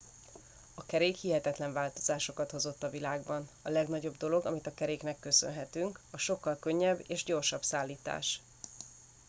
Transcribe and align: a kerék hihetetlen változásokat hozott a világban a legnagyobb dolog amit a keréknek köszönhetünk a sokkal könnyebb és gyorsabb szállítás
a 0.75 0.85
kerék 0.85 1.15
hihetetlen 1.17 1.73
változásokat 1.73 2.51
hozott 2.51 2.83
a 2.83 2.89
világban 2.89 3.49
a 3.61 3.69
legnagyobb 3.69 4.17
dolog 4.17 4.45
amit 4.45 4.67
a 4.67 4.73
keréknek 4.73 5.19
köszönhetünk 5.19 5.99
a 6.11 6.17
sokkal 6.17 6.57
könnyebb 6.59 7.03
és 7.07 7.23
gyorsabb 7.23 7.63
szállítás 7.63 8.41